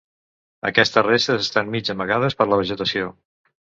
[0.69, 3.17] Aquestes restes estan mig amagades per la vegetació.